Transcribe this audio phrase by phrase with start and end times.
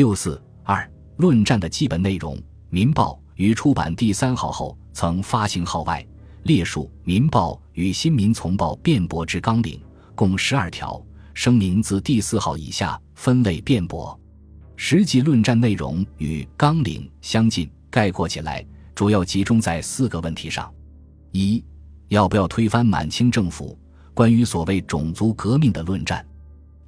[0.00, 2.34] 六四二论战的基本内容，
[2.70, 6.02] 《民报》于出版第三号后，曾发行号外，
[6.44, 9.78] 列述《民报》与《新民从报》辩驳之纲领，
[10.14, 10.98] 共十二条。
[11.34, 14.18] 声明自第四号以下分类辩驳，
[14.74, 17.70] 实际论战内容与纲领相近。
[17.90, 20.72] 概括起来，主要集中在四个问题上：
[21.32, 21.62] 一、
[22.08, 23.78] 要不要推翻满清政府？
[24.14, 26.26] 关于所谓种族革命的论战。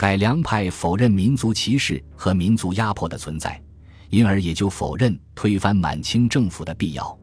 [0.00, 3.62] 改良派否认民族歧视和民族压迫的存在，
[4.08, 7.18] 因而也就否认推翻满清政府的必要。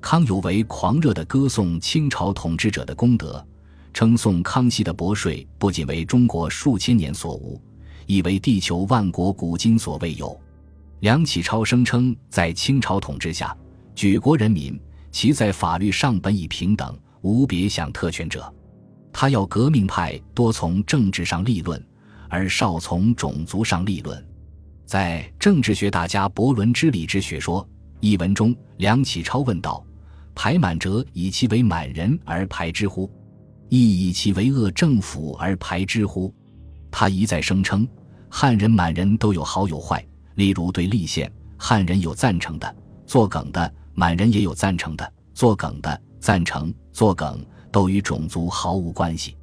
[0.00, 3.46] 康有为狂热地歌颂清朝统治者的功德，
[3.92, 7.60] 称颂康熙的薄税不仅为中国数千年所无，
[8.06, 10.34] 亦为地球万国古今所未有。
[11.00, 13.54] 梁启超声称，在清朝统治下，
[13.94, 14.80] 举国人民
[15.12, 18.50] 其在法律上本已平等，无别享特权者。
[19.12, 21.78] 他要革命派多从政治上立论。
[22.34, 24.26] 而少从种族上立论，
[24.84, 27.64] 在政治学大家伯伦之理之学说
[28.00, 29.86] 一文中，梁启超问道
[30.34, 33.08] ：“排满者以其为满人而排之乎？
[33.68, 36.34] 亦以其为恶政府而排之乎？”
[36.90, 37.86] 他一再声称，
[38.28, 49.36] 汉人满人都有好有坏，例如对立宪，汉人有赞成的、作梗的，满人也有赞成的、作梗的，赞成、作梗都与种族毫无关系。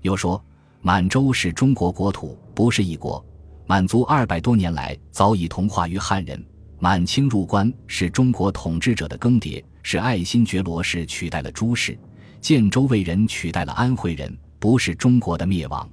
[0.00, 0.42] 又说。
[0.82, 3.22] 满洲是中国国土，不是一国。
[3.66, 6.42] 满族二百多年来早已同化于汉人。
[6.78, 11.98] 满清入关是中国统治者的更迭，是爱新觉罗氏取代了朱氏，
[12.40, 15.86] 建州卫人取代了安徽人，不是中国的灭亡。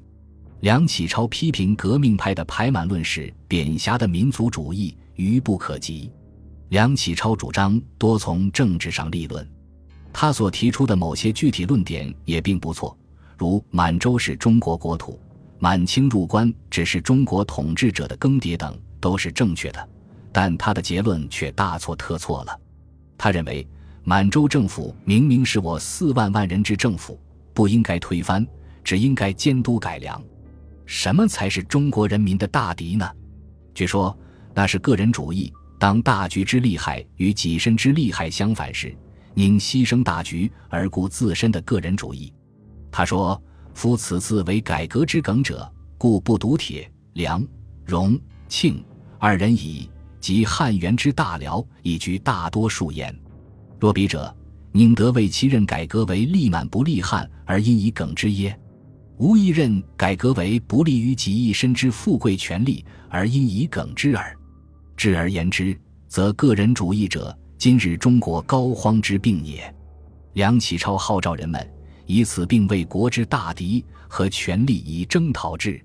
[0.62, 6.10] 梁启超批评革命派的排满论是贬狭的民族主义，愚不可及。
[6.70, 9.46] 梁启超主张多从政治上立论，
[10.14, 12.98] 他所提出的某些具体论点也并不错。
[13.38, 15.20] 如满洲是中国国土，
[15.60, 19.90] 满清入关只是中国统治者的更迭等，都是正确的，
[20.32, 22.60] 但他的结论却大错特错了。
[23.18, 23.68] 他认为
[24.04, 27.20] 满洲政府明明是我四万万人之政府，
[27.54, 28.46] 不应该推翻，
[28.84, 30.22] 只应该监督改良。
[30.86, 33.10] 什么才是中国人民的大敌呢？
[33.74, 34.18] 据说
[34.54, 35.54] 那是个人主义。
[35.80, 38.98] 当大局之利害与己身之利害相反时，
[39.36, 42.34] 宁牺牲大局而顾自身的个人主义。
[42.98, 43.40] 他说
[43.76, 47.46] ：“夫此次为改革之梗者，故不独铁、梁、
[47.86, 48.84] 荣、庆
[49.20, 49.88] 二人矣。
[50.20, 53.16] 及汉元之大辽，已居大多数焉。
[53.80, 54.36] 若彼者，
[54.72, 58.60] 宁得为其任改革为利满不利汉，而因以梗之耶？
[59.18, 64.36] 无一任改革为不利于己一身之富贵权利，而因以梗之耳。
[64.96, 69.72] 至而言之，则个人主义者，今日中国膏肓之病也。”
[70.34, 71.77] 梁启超号召人们。
[72.08, 75.80] 以此并为国之大敌，和权力以征讨之。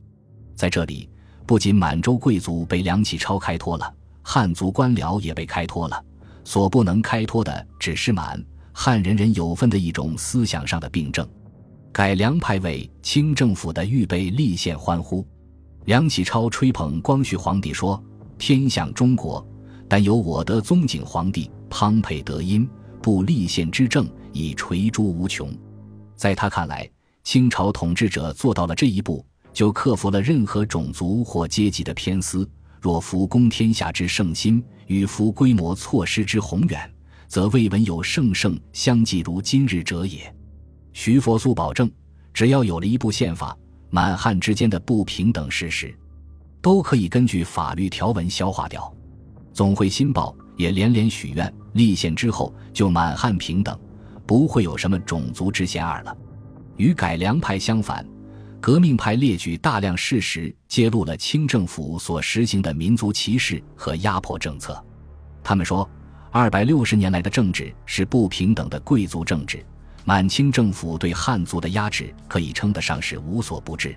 [0.55, 1.11] 在这里，
[1.45, 6.03] 不仅满洲贵族被梁启超开脱了，汉族官僚也被开脱了。
[6.45, 11.29] 所不能开脱的，只是满汉人人有份的一种思想上的病症。
[11.93, 15.27] 改良派为清政府的预备立宪欢呼。
[15.85, 18.03] 梁启超吹捧光绪皇帝说
[18.39, 19.47] ：“天向中国，
[19.89, 22.69] 但有我德宗景皇帝汤沛德音，
[23.03, 25.53] 不立宪之政，以垂诸无穷。”
[26.23, 26.89] 在他看来，
[27.25, 32.49] 清朝统治者做到了这一步，就克服了任何种族或阶级的偏私。
[32.81, 36.89] 若服公天下之圣心，与服规模措施之宏远，
[37.27, 40.33] 则未闻有圣圣相继如今日者也。
[40.93, 41.91] 徐佛苏保证，
[42.33, 43.59] 只要有了一部宪法，
[43.91, 45.93] 满汉之间的不平等事实，
[46.61, 48.95] 都可以根据法律条文消化掉。
[49.53, 53.77] 总会新报也连连许愿，立宪之后就满汉平等。
[54.33, 56.17] 不会有什么种族之嫌二了。
[56.79, 58.03] 与改良派相反，
[58.63, 64.83] 革命派列举大量事实，揭露了清政府所实行的民族歧视和压迫政策。
[65.45, 65.87] 他们说，
[66.31, 69.63] 二百六十年来的政治是不平等的贵族政治，
[70.07, 73.95] 满清政府对汉族的压制可以称得上是无所不至。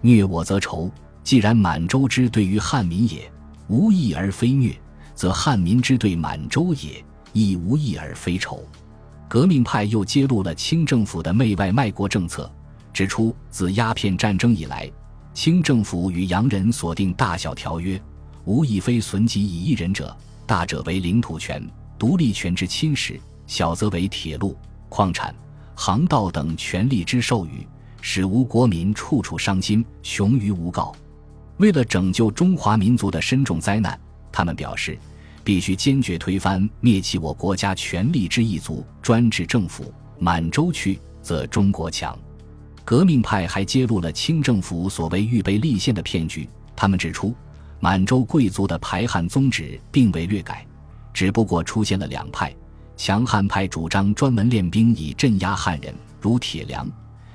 [0.00, 0.90] 虐我则仇，
[1.22, 3.30] 既然满洲之对于汉民也
[3.68, 4.74] 无义而非虐，
[5.14, 8.64] 则汉民之对满洲也亦无义而非仇。
[9.28, 12.50] 革命派又揭露了清政府的媚外卖国政策，
[12.92, 14.90] 指出自鸦片战争以来，
[15.34, 18.00] 清政府与洋人所订大小条约，
[18.44, 21.60] 无一非损己以益人者，大者为领土权、
[21.98, 23.18] 独立权之侵蚀，
[23.48, 24.56] 小则为铁路、
[24.88, 25.34] 矿产、
[25.74, 27.66] 航道等权利之授予，
[28.00, 30.94] 使无国民处处伤心，穷于无告。
[31.56, 33.98] 为了拯救中华民族的深重灾难，
[34.30, 34.96] 他们表示。
[35.46, 39.94] 必须坚决推翻灭弃我国家权力之一族专制政府。
[40.18, 42.18] 满洲区则中国强。
[42.84, 46.48] 革命派还揭露了清政府所谓预备立宪的骗局。
[46.74, 47.32] 他们指出，
[47.78, 50.66] 满洲贵族的排汉宗旨并未略改，
[51.14, 52.52] 只不过出现了两派：
[52.96, 56.84] 强悍派主张专门练兵以镇压汉人，如铁良；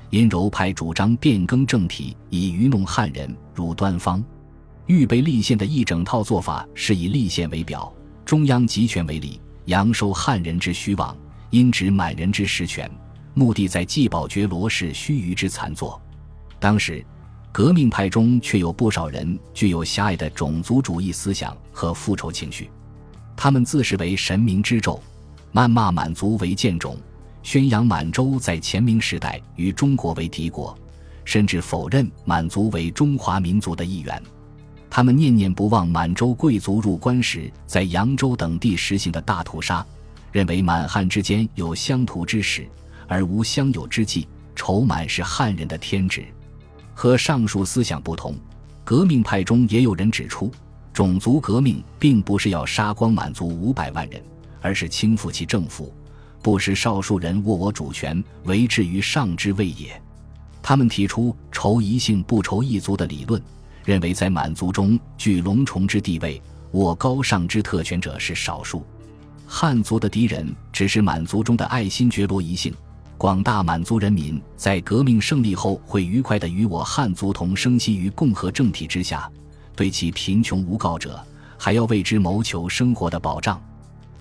[0.10, 4.22] 阴柔派主张变更政体以愚弄汉人，如端方。
[4.88, 7.94] 预备立宪的一整套做法是以立宪为表，
[8.26, 11.16] 中央集权为例，阳收汉人之虚妄，
[11.50, 12.90] 阴指满人之实权，
[13.34, 16.02] 目的在既保绝罗氏须臾之残作。
[16.60, 17.06] 当时。
[17.54, 22.70] 革命派中却有不少人具有狭隘的种族主义思想和复仇情绪，
[23.36, 24.98] 他们自视为神明之胄，
[25.52, 26.98] 谩骂满族为贱种，
[27.44, 30.74] 宣扬满洲在前明时代与中国为敌国，
[31.26, 34.24] 甚至否认满族为中华民族的一员。
[34.94, 39.84] 他们念念不忘满洲贵族入关时在扬州等地实行的大屠杀，
[40.34, 42.68] 认为满汉之间有乡土之史，
[43.08, 46.26] 而无乡友之际，仇满是汉人的天职。
[46.94, 48.36] 和上述思想不同，
[48.84, 50.52] 革命派中也有人指出，
[50.92, 54.22] 种族革命并不是要杀光满族五百万人，
[54.60, 55.94] 而是倾覆其政府，
[56.42, 60.00] 不使少数人握我主权，为至于上之谓也。
[60.62, 63.42] 他们提出仇一姓不仇一族的理论，
[63.84, 66.42] 认为在满族中具龙虫之地位、
[66.72, 68.86] 握高尚之特权者是少数，
[69.46, 72.74] 汉族的敌人只是满族中的爱新觉罗一姓。
[73.18, 79.30] 广大满族人民在革命胜利后会愉快地与我汉族同生息于共和政体之下，
[79.76, 81.24] 对其贫穷无告者
[81.56, 83.62] 还要为之谋求生活的保障。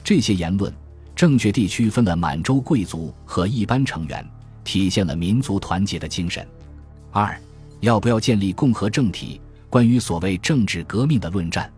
[0.04, 0.70] 这些言论
[1.16, 4.22] 正确地区分了满洲贵族和一般成员，
[4.64, 6.46] 体现了民族团结的精神。
[7.10, 7.40] 二，
[7.80, 9.40] 要不要建立共和政体？
[9.70, 11.72] 关于所谓政治革命的论战，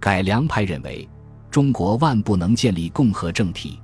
[0.00, 1.08] 改良派认为，
[1.52, 3.80] 中国万不能建立共和政体，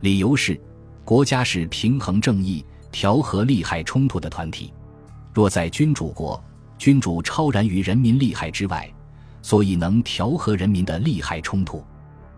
[0.00, 0.60] 理由是。
[1.04, 2.62] 国家是平衡正义、
[2.92, 4.74] 调和利害冲突的团体。
[5.32, 6.38] 若在君主国，
[6.76, 8.92] 君主超然于人民利害之外，
[9.40, 11.82] 所以能调和人民的利害冲突；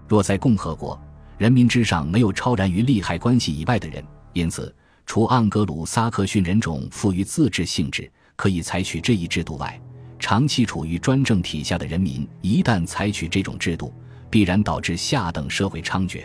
[0.06, 0.96] 若在共和国，
[1.36, 4.04] 人民之上没有超然于利害关系以外的人，
[4.34, 4.72] 因此，
[5.04, 9.80] 除盎格鲁撒克逊人种富于自治性质，可以采取这一制度外，
[10.20, 13.92] 长期处于专政体下的人民，一旦采取这种制度，
[14.28, 16.22] 必然导致下等社会猖獗。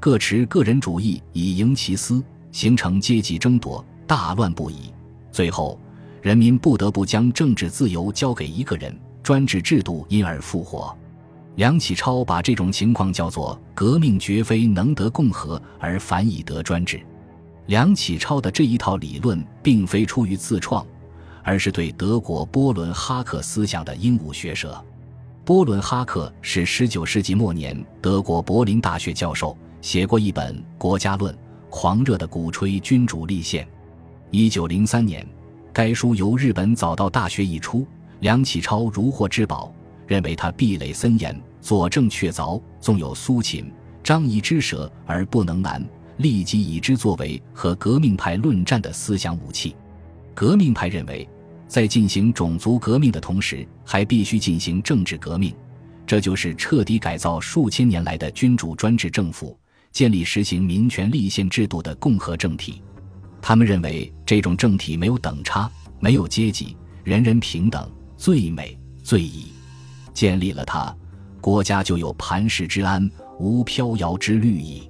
[0.00, 4.92] 各持个人主义以营其私，形成阶级争夺，大乱不已。
[5.30, 5.78] 最后，
[6.22, 10.96] 人民不得不将政治自由交给一个人，专制制度因而复活。
[11.56, 17.00] 梁启超把这种情况叫做“革命绝非能得共和，而反以得专制”。
[17.66, 20.86] 梁启超的这一套理论并非出于自创，
[21.48, 24.78] 而是对德国波伦哈克思想的鹦鹉学舌。
[25.46, 29.56] 波伦哈克是19世纪末年德国柏林大学教授。
[29.80, 31.34] 写过一本《国家论》，
[31.70, 33.66] 狂热地鼓吹君主立宪。
[34.30, 35.26] 一九零三年，
[35.72, 37.86] 该书由日本早稻大学译出，
[38.20, 39.72] 梁启超如获至宝，
[40.06, 43.72] 认为他壁垒森严，佐证确凿，纵有苏秦、
[44.04, 45.82] 张仪之舌而不能难，
[46.18, 49.74] 立即以之作为和革命派论战的思想武器。
[50.34, 51.26] 革命派认为，
[51.68, 55.54] 在进行种族革命的同时，还必须进行政治革命，
[56.06, 59.56] 这就是彻底改造数千年来的君主专制政府。
[59.90, 62.82] 建立实行民权立宪制度的共和政体，
[63.40, 65.68] 他们认为这种政体没有等差，
[65.98, 69.46] 没有阶级，人人平等，最美最宜。
[70.12, 70.94] 建立了它，
[71.40, 73.10] 国家就有磐石之安，
[73.40, 74.88] 无飘摇之虑矣。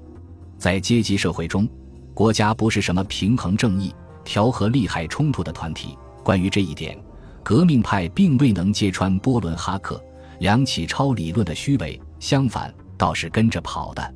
[0.58, 1.66] 在阶级社会中，
[2.12, 5.96] 国家不是什么平衡正义、调和利害冲突的团体。
[6.28, 6.94] 关于这一点，
[7.42, 9.98] 革命派并未能揭穿波伦哈克、
[10.40, 14.14] 梁启超理论的虚伪，相反，倒是跟着跑的。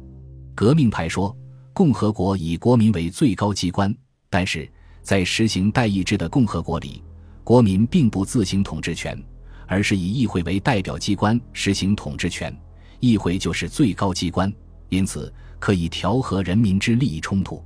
[0.55, 1.35] 革命派说，
[1.73, 3.97] 共和国以国民为最高机关，
[4.29, 7.03] 但是在实行代议制的共和国里，
[7.43, 9.19] 国民并不自行统治权，
[9.67, 12.55] 而是以议会为代表机关实行统治权，
[13.01, 14.53] 议会就是最高机关，
[14.91, 17.65] 因此可以调和人民之利益冲突。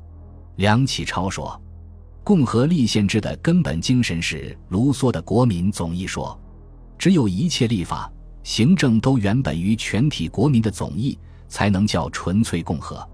[0.54, 1.60] 梁启超说，
[2.26, 6.36] 共和立宪制的根本精神是卢梭的国民总意说，
[6.98, 11.16] 只有一切立法、行政都原本于全体国民的总意。
[11.48, 13.08] 才能叫纯粹共和。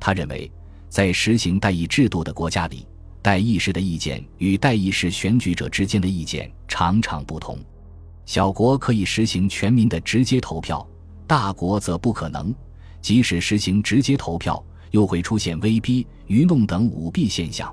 [0.00, 0.50] 他认为，
[0.88, 2.84] 在实行代议制度的国家里，
[3.22, 7.56] 代议士的意见与代议士选举者之间的意见常常不同。
[8.26, 10.84] 小国可以实行全民的直接投票，
[11.28, 12.52] 大国则不可能。
[13.00, 14.60] 即使实行直接投票，
[14.90, 17.72] 又会出现威逼、愚弄等舞弊现象。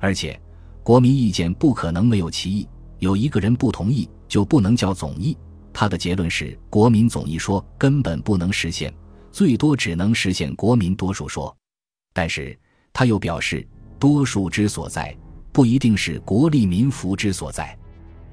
[0.00, 0.40] 而且，
[0.82, 2.66] 国民意见不可能没有歧义，
[2.98, 5.36] 有一个人不同意，就不能叫总意。
[5.72, 8.92] 他的结论是，国民总意说根本不能实现。
[9.30, 11.54] 最多只能实现国民多数说，
[12.12, 12.58] 但是
[12.92, 13.64] 他又表示，
[13.98, 15.16] 多数之所在
[15.52, 17.78] 不一定是国利民福之所在。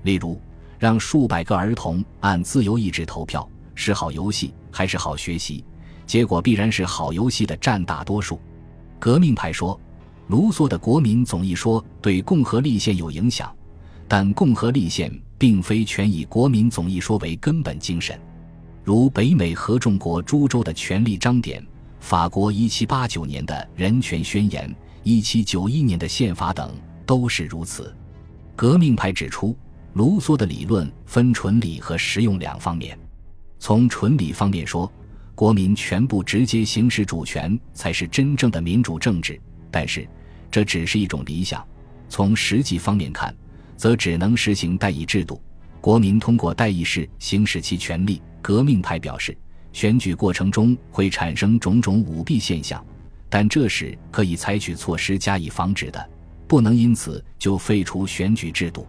[0.04, 0.42] 例如，
[0.80, 5.64] 让数百个儿童按自由意志投票，是好游戏还是好学习？
[6.08, 8.40] 结果必然是好游戏的占大多数。
[8.98, 9.80] 革命派说，
[10.28, 13.54] 卢梭的《国民总义说》对共和立宪有影响，
[14.10, 18.20] 但共和立宪并非全以《国民总义说》为根本精神。
[18.84, 21.66] 如北美合众国诸州的权力章典、
[22.02, 24.74] 法国1789年的人权宣言、
[25.06, 27.96] 1791年的宪法等都是如此。
[28.54, 29.56] 革命派指出，
[29.94, 33.00] 卢梭的理论分纯理和实用两方面。
[33.60, 34.92] 从纯理方面说，
[35.36, 39.40] 国民全部直接行使主权才是真正的民主政治，
[39.72, 40.08] 但是
[40.50, 41.66] 这只是一种理想。
[42.10, 43.36] 从实际方面看，
[43.76, 45.42] 则只能实行代议制度，
[45.82, 48.22] 国民通过代议式行使其权利。
[48.42, 49.38] 革命派表示，
[49.74, 52.86] 选举过程中会产生种种舞弊现象，
[53.30, 56.10] 但这时可以采取措施加以防止的，
[56.48, 58.88] 不能因此就废除选举制度。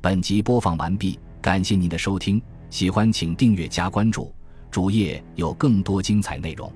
[0.00, 2.40] 本集播放完毕，感谢您的收听。
[2.70, 4.34] 喜欢请订阅加关注，
[4.70, 6.72] 主页有更多精彩内容。